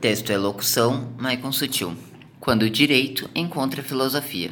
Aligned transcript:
Texto 0.00 0.32
é 0.32 0.38
locução, 0.38 1.12
Maicon 1.18 1.52
Sutil. 1.52 1.94
Quando 2.40 2.62
o 2.62 2.70
direito 2.70 3.28
encontra 3.34 3.82
filosofia. 3.82 4.50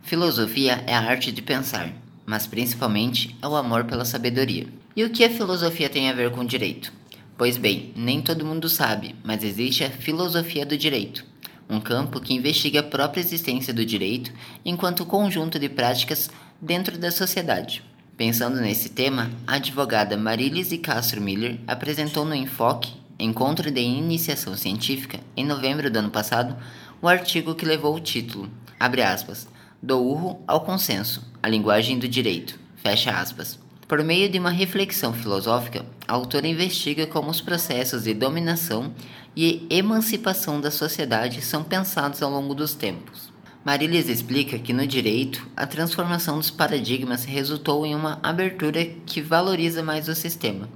Filosofia 0.00 0.82
é 0.86 0.94
a 0.94 1.02
arte 1.02 1.30
de 1.30 1.42
pensar, 1.42 1.92
mas 2.24 2.46
principalmente 2.46 3.36
é 3.42 3.46
o 3.46 3.54
amor 3.54 3.84
pela 3.84 4.06
sabedoria. 4.06 4.66
E 4.96 5.04
o 5.04 5.10
que 5.10 5.22
a 5.24 5.28
filosofia 5.28 5.90
tem 5.90 6.08
a 6.08 6.14
ver 6.14 6.30
com 6.30 6.42
direito? 6.42 6.90
Pois 7.36 7.58
bem, 7.58 7.92
nem 7.94 8.22
todo 8.22 8.46
mundo 8.46 8.66
sabe, 8.66 9.14
mas 9.22 9.44
existe 9.44 9.84
a 9.84 9.90
filosofia 9.90 10.64
do 10.64 10.78
direito, 10.78 11.22
um 11.68 11.80
campo 11.80 12.18
que 12.18 12.32
investiga 12.32 12.80
a 12.80 12.82
própria 12.82 13.20
existência 13.20 13.74
do 13.74 13.84
direito 13.84 14.32
enquanto 14.64 15.04
conjunto 15.04 15.58
de 15.58 15.68
práticas 15.68 16.30
dentro 16.62 16.96
da 16.96 17.10
sociedade. 17.10 17.84
Pensando 18.16 18.58
nesse 18.58 18.88
tema, 18.88 19.30
a 19.46 19.56
advogada 19.56 20.16
Marílis 20.16 20.70
Castro 20.82 21.20
Miller 21.20 21.60
apresentou 21.66 22.24
no 22.24 22.34
Enfoque 22.34 22.96
Encontro 23.20 23.68
de 23.68 23.80
Iniciação 23.80 24.56
Científica, 24.56 25.18
em 25.36 25.44
novembro 25.44 25.90
do 25.90 25.98
ano 25.98 26.08
passado, 26.08 26.56
o 27.02 27.08
artigo 27.08 27.52
que 27.52 27.66
levou 27.66 27.96
o 27.96 28.00
título, 28.00 28.48
abre 28.78 29.02
aspas, 29.02 29.48
do 29.82 29.98
urro 29.98 30.40
ao 30.46 30.60
consenso, 30.60 31.26
a 31.42 31.48
linguagem 31.48 31.98
do 31.98 32.06
direito, 32.06 32.60
fecha 32.76 33.10
aspas. 33.10 33.58
Por 33.88 34.04
meio 34.04 34.28
de 34.28 34.38
uma 34.38 34.50
reflexão 34.50 35.12
filosófica, 35.12 35.84
a 36.06 36.12
autora 36.12 36.46
investiga 36.46 37.08
como 37.08 37.28
os 37.28 37.40
processos 37.40 38.04
de 38.04 38.14
dominação 38.14 38.94
e 39.34 39.66
emancipação 39.68 40.60
da 40.60 40.70
sociedade 40.70 41.42
são 41.42 41.64
pensados 41.64 42.22
ao 42.22 42.30
longo 42.30 42.54
dos 42.54 42.76
tempos. 42.76 43.32
Marilis 43.64 44.08
explica 44.08 44.60
que 44.60 44.72
no 44.72 44.86
direito, 44.86 45.44
a 45.56 45.66
transformação 45.66 46.36
dos 46.36 46.52
paradigmas 46.52 47.24
resultou 47.24 47.84
em 47.84 47.96
uma 47.96 48.20
abertura 48.22 48.84
que 48.84 49.20
valoriza 49.20 49.82
mais 49.82 50.08
o 50.08 50.14
sistema. 50.14 50.68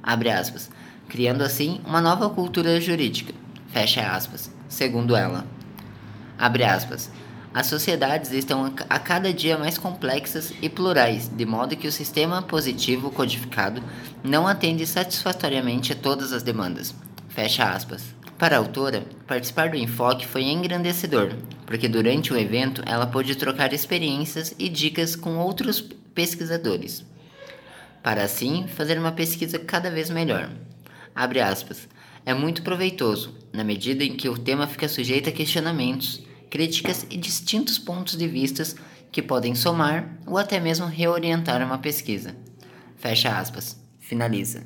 Abre 0.00 0.30
aspas 0.30 0.70
criando 1.08 1.42
assim 1.42 1.80
uma 1.84 2.00
nova 2.00 2.28
cultura 2.28 2.80
jurídica. 2.80 3.32
Fecha 3.68 4.12
aspas. 4.12 4.50
Segundo 4.68 5.16
ela. 5.16 5.46
Abre 6.38 6.64
aspas. 6.64 7.10
As 7.52 7.66
sociedades 7.66 8.30
estão 8.30 8.72
a 8.88 8.98
cada 8.98 9.32
dia 9.32 9.56
mais 9.56 9.78
complexas 9.78 10.52
e 10.60 10.68
plurais, 10.68 11.28
de 11.28 11.46
modo 11.46 11.76
que 11.76 11.88
o 11.88 11.92
sistema 11.92 12.42
positivo 12.42 13.10
codificado 13.10 13.82
não 14.22 14.46
atende 14.46 14.86
satisfatoriamente 14.86 15.92
a 15.92 15.96
todas 15.96 16.32
as 16.32 16.42
demandas. 16.42 16.94
Fecha 17.28 17.64
aspas. 17.64 18.14
Para 18.36 18.56
a 18.56 18.58
autora, 18.58 19.02
participar 19.26 19.70
do 19.70 19.76
enfoque 19.76 20.26
foi 20.26 20.42
engrandecedor, 20.44 21.34
porque 21.66 21.88
durante 21.88 22.32
o 22.32 22.36
evento 22.38 22.82
ela 22.86 23.06
pôde 23.06 23.34
trocar 23.34 23.72
experiências 23.72 24.54
e 24.58 24.68
dicas 24.68 25.16
com 25.16 25.38
outros 25.38 25.80
pesquisadores, 26.14 27.04
para 28.00 28.22
assim 28.22 28.68
fazer 28.68 28.96
uma 28.96 29.10
pesquisa 29.10 29.58
cada 29.58 29.90
vez 29.90 30.08
melhor 30.08 30.50
abre 31.18 31.40
aspas, 31.40 31.88
é 32.24 32.32
muito 32.32 32.62
proveitoso, 32.62 33.36
na 33.52 33.64
medida 33.64 34.04
em 34.04 34.14
que 34.14 34.28
o 34.28 34.38
tema 34.38 34.68
fica 34.68 34.88
sujeito 34.88 35.28
a 35.28 35.32
questionamentos, 35.32 36.22
críticas 36.48 37.04
e 37.10 37.16
distintos 37.16 37.76
pontos 37.76 38.16
de 38.16 38.28
vistas 38.28 38.76
que 39.10 39.20
podem 39.20 39.54
somar 39.54 40.16
ou 40.24 40.38
até 40.38 40.60
mesmo 40.60 40.86
reorientar 40.86 41.60
uma 41.60 41.78
pesquisa. 41.78 42.36
Fecha 42.96 43.36
aspas. 43.36 43.76
Finaliza. 43.98 44.64